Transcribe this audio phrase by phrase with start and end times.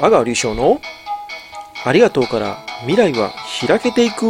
[0.00, 0.80] 阿川隆翔の
[1.84, 3.32] ありがとうから未来は
[3.66, 4.26] 開けていく。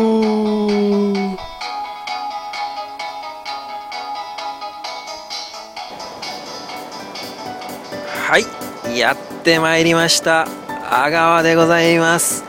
[8.25, 10.49] はいやってまいりました。
[10.91, 12.45] 阿川でございます。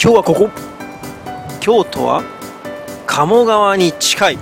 [0.00, 0.50] 今日はここ。
[1.60, 2.22] 京都は
[3.06, 4.38] 鴨川に近い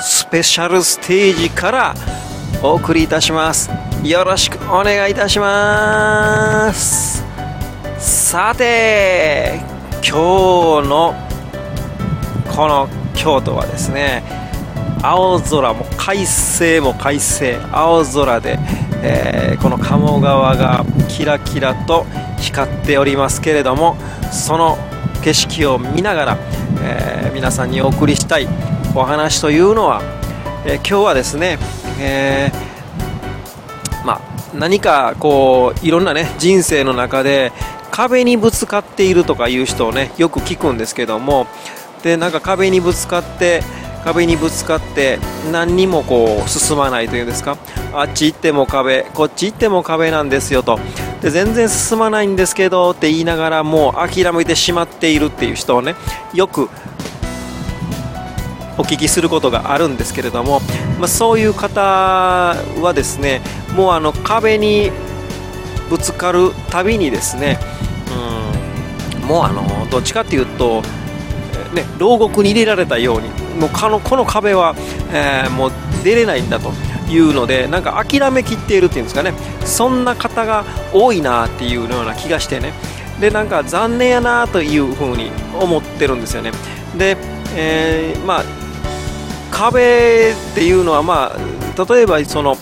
[0.00, 1.94] スペシャルステージから
[2.62, 3.87] お送りいたします。
[4.04, 7.24] よろしくお願いいたします。
[7.98, 9.60] さて
[9.94, 11.14] 今日の
[12.54, 14.22] この京都はですね
[15.02, 17.58] 青空も快晴も快晴。
[17.72, 18.58] 青空で、
[19.02, 22.06] えー、この鴨川がキラキラと
[22.38, 23.96] 光っておりますけれども
[24.30, 24.78] その
[25.24, 26.38] 景色を見ながら、
[26.82, 28.46] えー、皆さんにお送りしたい
[28.94, 30.02] お話というのは、
[30.64, 31.58] えー、今日はですね、
[31.98, 32.67] えまあ、
[34.54, 37.52] 何かこういろんなね人生の中で
[37.90, 41.46] 壁にぶつかっているとかいう人をねよく聞くんですけども
[42.02, 43.62] でなんか壁にぶつかって
[44.04, 45.18] 壁にぶつかって
[45.52, 47.58] 何にもこう進まないというんですか？
[47.92, 50.78] あっち行っても壁こっち行っても壁なんですよと。
[51.20, 55.96] で全然進まないんですけどって言いながらもう諦めてしまっているっていう人をね
[56.32, 56.70] よく
[58.78, 60.60] お聞きすることがあるんですけれども、
[60.98, 63.40] まあ、そういう方はですね
[63.74, 64.90] もうあの壁に
[65.90, 67.58] ぶつかるたびにですね
[69.20, 70.82] うんもうあのどっちかっていうと、
[71.74, 73.28] ね、牢獄に入れられたように
[73.60, 74.74] もうこのこの壁は、
[75.12, 75.72] えー、もう
[76.04, 76.70] 出れないんだと
[77.10, 79.32] いうのでなんか諦めきっているっていうんですかね
[79.64, 82.72] そんな方が多いなっていうような気がしてね。
[83.20, 86.52] でなんか残念やなというふうに思ってるんですよね。
[86.96, 87.16] で、
[87.56, 88.57] えー、まあ
[89.58, 92.56] 壁っていうのはまあ例えばその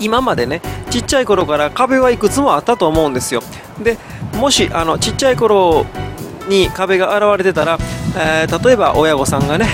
[0.00, 3.42] 今までねちっちゃい頃から壁はいくつもあったと思うんですよ。
[3.82, 3.98] で
[4.38, 5.84] もしあのちっちゃい頃
[6.48, 7.78] に壁が現れてたら、
[8.16, 9.66] えー、例えば親御さんがね、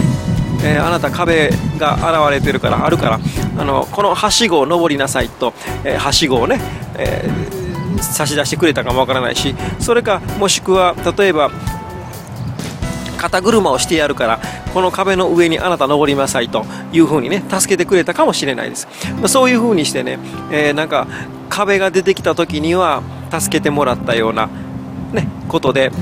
[0.65, 3.21] えー、あなた壁が現れてるからあるから
[3.57, 6.61] あのこのはしごを登りなさいと、えー、はしごをね、
[6.97, 7.29] え
[8.03, 11.51] 差し出してくれたかもわからないしそれかもしくは例えば
[13.21, 14.41] 肩車をしてやるから
[14.73, 18.89] この壁の上にあなた登りなさいというふうにね助けてくれたかもしれないです、
[19.27, 20.19] そういうふうにしてね、
[20.51, 21.07] えー、なんか
[21.51, 24.49] 壁が出てきた時には助けてもらったような、
[25.13, 25.93] ね、ことで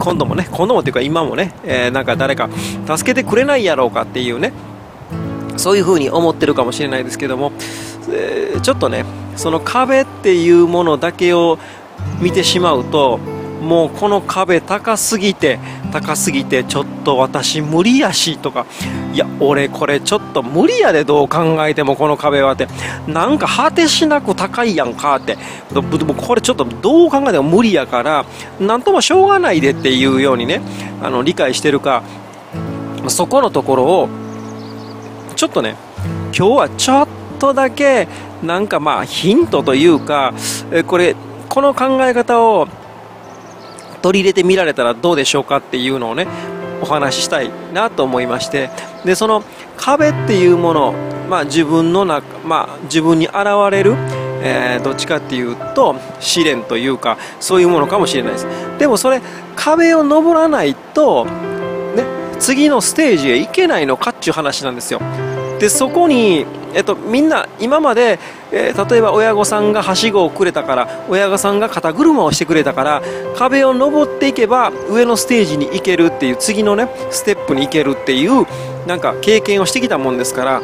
[0.00, 2.50] 今度もね今度もっていうか今もね、えー、なんか誰か
[2.86, 4.52] 助けてくれないやろうかっていうね
[5.56, 7.52] そういうふうに思ってるかもしれないですけども、
[8.10, 9.04] えー、ちょっとね
[9.36, 11.58] その壁っていうものだけを
[12.20, 13.20] 見てしまうと
[13.64, 15.58] もうこの壁高すぎて
[15.90, 18.66] 高すぎてちょっと私無理やしとか
[19.12, 22.68] いや俺これちょっと無理やでどう考えてもこの壁はって
[23.06, 25.38] なんか果てしなく高いやんかって
[25.72, 28.26] でもこれちょっとどう考えても無理やから
[28.60, 30.60] なんともしょうがないでっていうようにね
[31.02, 32.02] あの理解してるか
[33.08, 34.08] そこのところを
[35.36, 35.76] ちょっとね
[36.36, 37.08] 今日はちょっ
[37.38, 38.08] とだけ
[38.42, 40.34] なんかまあヒントというか
[40.86, 41.16] これ
[41.48, 42.68] この考え方を
[44.04, 46.26] 取り入れてみられたらどうでしょうかっていうのをね
[46.82, 48.68] お話ししたいなと思いまして。
[49.02, 49.42] でその
[49.78, 50.94] 壁っていうもの、
[51.30, 53.36] まあ、自分の中、まあ、自分に現
[53.70, 53.94] れる、
[54.42, 58.46] えー、どっちかっていうと試練というかそういうものかもしれないです。
[58.78, 59.22] でもそれ
[59.56, 62.04] 壁を登らないと、ね、
[62.38, 65.00] 次のステージへ行けないのかっていう話なんですよ。
[65.64, 66.44] でそこに
[66.74, 68.18] えっと、みんな今まで、
[68.50, 73.02] えー、例えば親御さんがはしごをくれたから親御さんが肩車をしてくれたから
[73.36, 78.44] 壁を登っていけば上のステージに行けるっていう次のねステップに行けるっていう
[78.88, 80.62] なんか経験をしてきたもんですから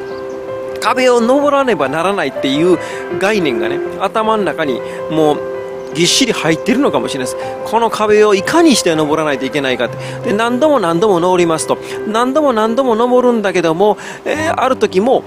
[0.82, 2.76] 壁を登らねばならないっていう
[3.20, 4.80] 概念がね頭の中に
[5.12, 5.59] もう
[5.94, 7.46] ぎっしり入ってるのかもしれないです。
[7.64, 10.30] この壁をいかにして登らないといけないかって。
[10.30, 11.78] で、何度も何度も登りますと。
[12.06, 15.24] 何度も何度も登るんだけども、えー、ある時も、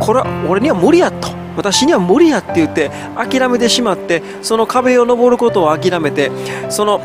[0.00, 6.30] これは俺には無理やと私には無理やって言って諦めてしまってその壁を登ることを諦めて
[6.68, 7.00] その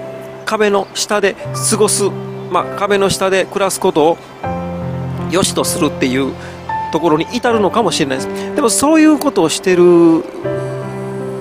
[0.46, 1.36] 壁の下で
[1.70, 2.10] 過ごす、
[2.52, 4.18] まあ、壁の下で暮らすことを
[5.32, 6.34] 良しとするっていう
[6.92, 10.24] ところに至るのかもしれないですでもそういうことをしてる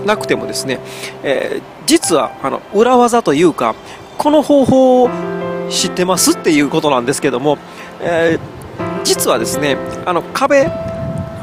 [0.08, 0.80] なくてもですね、
[1.22, 3.76] えー、実はあの裏技というか
[4.16, 5.10] この方法を
[5.70, 7.58] 知ってますっていうことなんですけども、
[8.00, 9.76] えー、実はですね
[10.06, 10.68] あの壁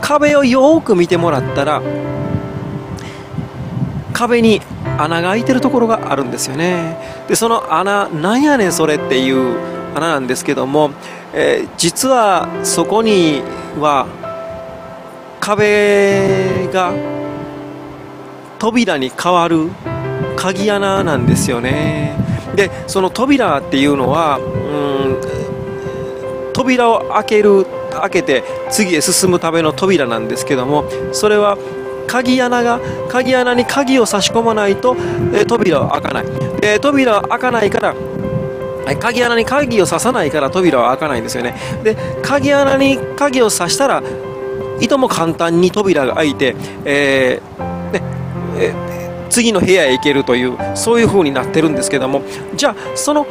[0.01, 1.81] 壁をよく見てもらったら
[4.13, 4.61] 壁に
[4.97, 6.97] 穴が開いてるところがあるんですよね。
[7.27, 9.57] でその穴なんやねんそれっていう
[9.95, 10.91] 穴なんですけども、
[11.33, 13.41] えー、実はそこに
[13.79, 14.07] は
[15.41, 16.91] 壁が
[18.65, 19.69] 扉に変わる
[20.35, 22.15] 鍵穴なんですよね。
[22.55, 24.41] でその扉っていうのはう
[26.49, 31.59] ん扉を開ける開けて次へ進むための扉なんですけどもそれは
[32.07, 34.97] 鍵穴が鍵穴に鍵を差し込まないと、
[35.31, 36.25] え扉は開かない。
[36.59, 37.93] で扉は開かないから
[38.99, 41.55] 鍵穴に鍵を刺さないから扉は開かないんですよね。
[41.83, 44.01] で鍵穴に鍵を刺したら
[44.79, 47.64] いとも簡単に扉が開いて、えー
[48.57, 48.73] え、
[49.29, 52.21] 次の部屋へ行けるというそういう風になってるんですけども
[52.55, 53.25] じゃあその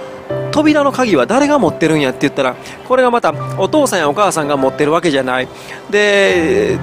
[0.50, 2.56] 扉の鍵は誰が持ってるんやって言ったら
[2.86, 5.48] これがまたお父さんやお母さんが持ってるわけじゃない。
[5.90, 6.78] で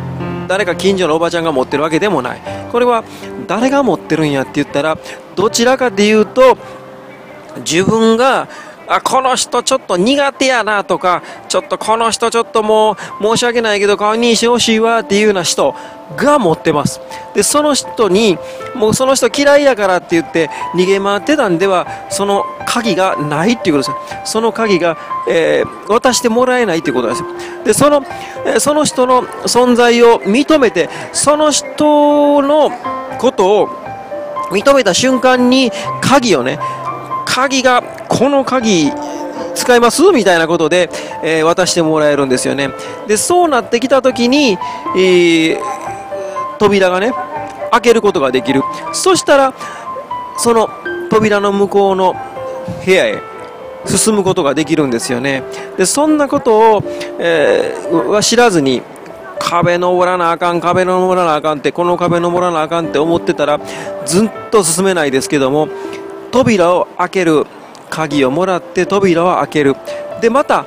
[0.47, 2.41] 誰か近所のおばちゃんが持ってるわけでもない。
[2.71, 3.03] これは
[3.47, 4.97] 誰が持ってるんやって言ったら
[5.35, 6.57] どちらかで言うと
[7.65, 8.47] 自分が
[8.91, 15.73] あこの人ちょっと苦手やなとかちょっとこの人ちょっともう申し訳ないけど顔にしてほしいわっていうような人
[16.17, 16.99] が持ってます。
[17.33, 18.38] でその人に
[18.75, 23.95] もうその人嫌いやからって言って逃げ回ってたんではその鍵がないっていうことで
[24.25, 24.31] す。
[24.33, 24.97] その鍵が、
[25.29, 27.23] えー、渡してもらえないっていうことです。
[27.63, 28.03] でその
[28.59, 32.71] その人の存在を認めてその人の
[33.19, 33.67] ことを
[34.51, 35.71] 認めた瞬間に
[36.01, 36.59] 鍵をね
[37.25, 38.91] 鍵がこの鍵
[39.55, 40.03] 使います？
[40.11, 40.89] みたいなことで、
[41.23, 42.69] えー、渡してもらえるんですよね。
[43.07, 44.57] でそうなってきた時に、
[44.95, 45.59] えー、
[46.59, 47.13] 扉がね
[47.71, 48.61] 開けることができる。
[48.91, 49.53] そしたら
[50.37, 50.69] その
[51.09, 52.15] 扉の向こうの
[52.85, 53.21] 部屋へ
[53.85, 55.43] 進むことができるんですよね。
[55.77, 56.83] でそんなことを、
[57.17, 58.81] えー、は知らずに
[59.39, 63.59] 壁登らなあかん壁登らなあかんってこの壁登らなあかんって思ってたら
[64.05, 65.67] ずっと進めないですけども
[66.31, 67.47] 扉を開ける
[67.91, 69.75] 鍵をもらって扉を開ける。
[70.21, 70.65] でまた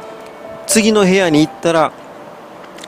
[0.67, 1.93] 次の部屋に行ったら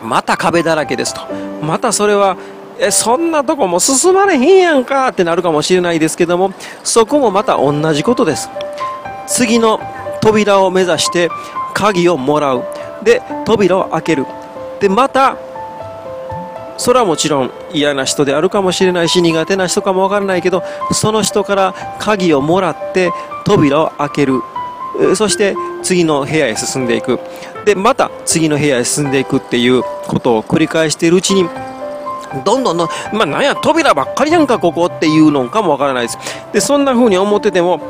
[0.02, 1.22] また壁だらけですと。
[1.62, 2.36] またそれは
[2.78, 6.52] えそんなとこも進まれへんやんかってなるかもしれないですけども
[6.84, 8.50] そこもまた同じことです。
[9.26, 9.80] 次の
[10.20, 11.30] 扉を目指して
[11.74, 12.64] 鍵をもらう。
[13.02, 14.26] で扉を開ける。
[14.80, 15.36] でまた
[16.76, 20.62] それはもちろん嫌な人であるかもしれないし苦手な人かもわからないけど
[20.92, 23.12] その人から鍵をもらって
[23.44, 24.40] 扉を開ける。
[25.14, 27.20] そして次の部屋へ進んでいく。
[27.64, 31.48] でまた次の部屋へ進んでいくっていうことを繰り返しているうちに
[32.44, 36.18] どんどんどん、まあ、なんや扉ばっかりやんかここっていうのかもわからないです。
[36.52, 37.80] でそんな風に思ってても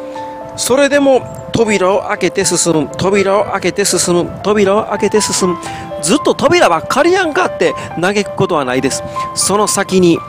[0.56, 2.90] それでも扉を開けて進む。
[2.96, 4.40] 扉を開けて進む。
[4.42, 5.56] 扉を開けて進む。
[6.06, 9.02] ずっと扉ばっかりやんかって嘆くことはないです。
[9.34, 10.20] その先に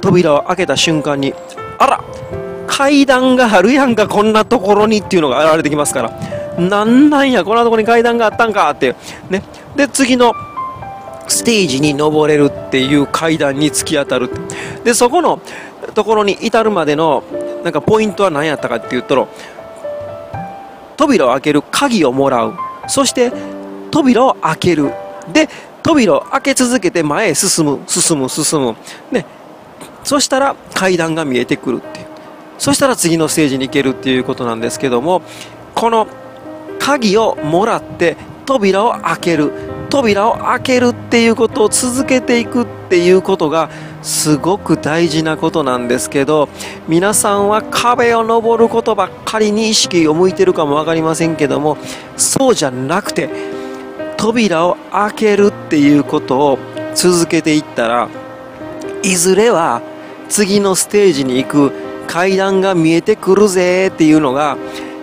[0.00, 1.34] 扉を開けた瞬間に
[1.78, 2.04] あら
[2.68, 6.12] 階段があるやんかこんなところにっていうのが現れてきますから。
[6.60, 8.94] なんなんやこんなとこに階段があったんかって
[9.30, 9.42] ね。
[9.74, 10.32] で次の
[11.26, 14.30] ステージに登れるっていう階段に突き当たる
[14.84, 15.40] でそこの
[15.94, 17.24] ところに至るまでの
[17.64, 19.26] なんかポイントは何やったかって言ったら
[20.96, 22.54] 扉を開ける鍵をもらう。
[22.86, 23.32] そして
[23.90, 24.92] 扉を開ける。
[25.32, 25.48] で
[25.82, 27.80] 扉を開け続けて前へ進む。
[27.86, 28.76] 進む進む。
[29.10, 29.26] ね。
[30.04, 32.06] そしたら階段が見えてくるっていう。
[32.58, 35.22] そしたら次のステージに行けるっていうことなんですけども
[35.76, 36.08] この
[36.80, 39.78] 鍵をもらって扉を開ける。
[39.90, 43.70] 扉を開けるっていうことを続けていくっていうことが
[44.02, 46.48] すごく大事なことなんですけど
[46.86, 51.78] 皆さんは壁を登ることばっかりに意識を向いてるかも分かりませんけども
[52.16, 53.28] そうじゃなくて
[54.18, 56.58] 扉を開けるっていうことを
[56.94, 58.08] 続けていったら
[59.02, 59.80] いずれは
[60.28, 61.72] 次のステージに行く
[62.06, 64.58] 階段が見えてくるぜっていうのが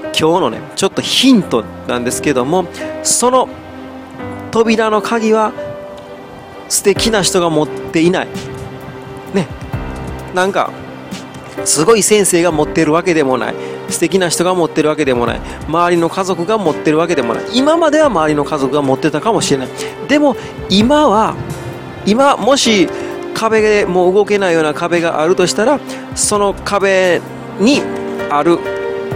[0.08, 2.66] 今日のねちょっとヒントなんですけども
[3.04, 3.50] その
[4.52, 5.54] 扉の鍵は
[6.70, 8.28] 素敵な人が持っていない。
[9.34, 9.48] ね。
[10.34, 10.72] なんか
[11.64, 13.75] すごい先生が持ってるわけでもない。
[13.90, 15.42] 素敵な人が持ってるわけでもない。
[15.68, 17.44] 周りの家族が持ってるわけでもない。
[17.54, 19.68] 今までは周りの家族が持ってたかもしれない。
[20.08, 20.36] でも
[20.70, 21.36] 今は
[22.06, 22.88] 今もし
[23.34, 25.80] 壁でもう動けないような壁があるとしたら
[26.16, 27.22] その壁
[27.60, 27.82] に
[28.30, 28.60] ある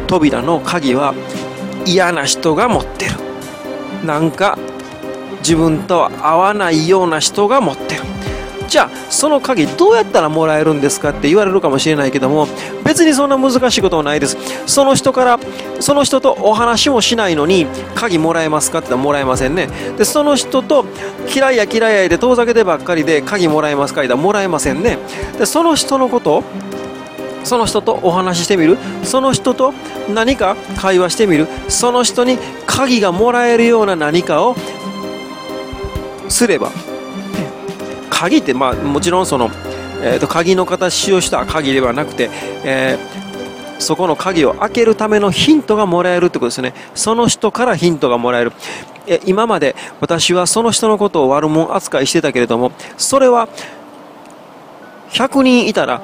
[0.08, 1.14] 扉の鍵は
[1.86, 3.12] 嫌な人が持ってる。
[4.06, 4.58] なんか
[5.40, 7.99] 自分とは合わないような人が持ってる。
[8.70, 12.48] じゃあその鍵どうやったらもらえるんですかって言われるかもしれないけども
[12.86, 14.38] 別にそんな難しいことはないです。
[14.68, 15.40] その人から
[15.80, 19.68] その人とお話もしないのに鍵もらえますかって言ったらもらえませんね。
[19.98, 20.86] でその人と
[21.34, 24.98] 嫌いや嫌いやで遠ざけてばっかりで鍵もらえますかって言ったらもらえませんね。
[25.38, 26.44] でその人のこと
[27.44, 28.78] その人とお話ししてみる。
[29.04, 29.74] その人と
[30.14, 31.48] 何か会話してみる。
[31.68, 34.56] その人に鍵がもらえるような何かを
[36.28, 36.70] すれば
[38.20, 39.50] 鍵ってまあもちろんその
[40.02, 42.30] えーと、鍵の形をした鍵ではなくて、
[42.64, 46.74] えー、そこの鍵を開けるためのヒントがもらえるってことですね。
[46.96, 48.54] その人からヒントがもらえる。
[49.08, 53.50] え今まで私はその人のことを悪者扱いしてたけれども、それは
[55.10, 56.02] 100人いたら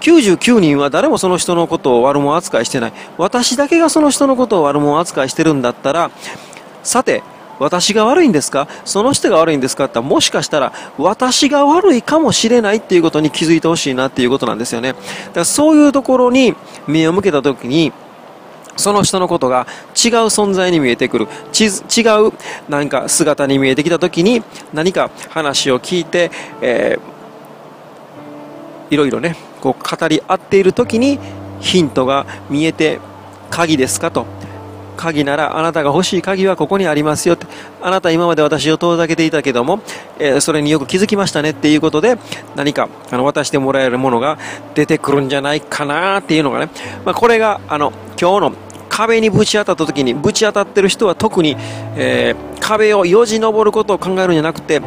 [0.00, 2.92] 99人は誰もその人のことを悪者扱いしてない。
[3.16, 6.10] 私だけがその人のことを悪者扱いしてるんだったら、
[6.82, 7.22] さて、
[7.60, 8.66] 私が悪いんですか？
[8.84, 9.84] その人が悪いんですか？
[9.84, 14.94] ってもしかしたら私が悪いかもしれないっていうことに気づいてほしいなっていうことなんですよね。
[14.94, 15.02] だか
[15.34, 16.56] らそういうところに
[16.88, 17.92] 目を向けたときに、
[18.76, 21.28] その人のことが違う存在に見えてくる。
[21.52, 21.68] 違
[22.26, 22.32] う
[22.68, 26.30] 何か姿に見えてきたときに何か話を聞いて、
[26.62, 31.18] えー、いろいろね、こう語り合っているときに
[31.60, 33.00] ヒントが見えて
[33.50, 34.24] 鍵ですかと
[35.00, 37.46] 鍵ならあなたが欲しい鍵はここにありますよって。
[37.80, 39.80] あなた今まで私を遠ざけていたけども、
[40.18, 42.18] えー、それによく気づきましたねっていうことで
[42.54, 44.38] 何かあの渡してもらえるものが
[44.74, 46.68] 出てくるんじゃないかなっていうのがね、
[47.06, 48.52] まあ、これがあの今日の
[48.90, 51.56] 壁にぶち当たった時にぶち当たってる人は特に、
[51.96, 54.82] えー、壁をよじ登ることを考えるんじゃなくて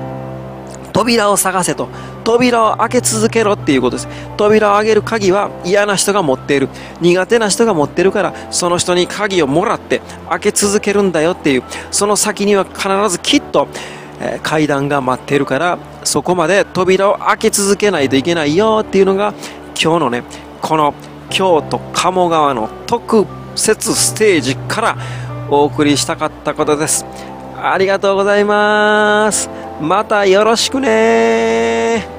[0.93, 1.89] 扉を探せと。
[2.23, 4.07] 扉を開け続けろっていうことです。
[4.37, 6.69] 扉を開ける鍵は嫌な人が持っている。
[7.01, 11.63] 苦手な人が持っているからその人に鍵をもらって開け続けるんだよっていう。
[11.91, 13.67] その先には必ずきっと、
[14.19, 19.33] えー、階段が待ってるからそこまで扉を開け続けないといけないよっていうのが
[19.81, 20.23] 今日のね
[20.61, 20.93] この
[21.29, 23.25] 京都鴨川の特
[23.55, 24.97] 設ステージから
[25.49, 27.05] お送りしたかったことです。
[27.61, 29.49] ありがとうございます。
[29.81, 32.12] またよろしくね